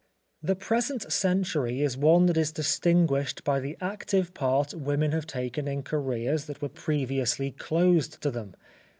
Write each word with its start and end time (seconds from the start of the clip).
THE 0.41 0.55
present 0.55 1.11
century 1.13 1.81
is 1.83 1.95
one 1.95 2.25
that 2.25 2.35
is 2.35 2.51
distinguished 2.51 3.43
by 3.43 3.59
the 3.59 3.77
active 3.79 4.33
part 4.33 4.73
women 4.73 5.11
have 5.11 5.27
taken 5.27 5.67
in 5.67 5.83
careers 5.83 6.45
that 6.45 6.59
were 6.59 6.69
previously 6.69 7.51
closed 7.51 8.19
to 8.23 8.31
them. 8.31 8.55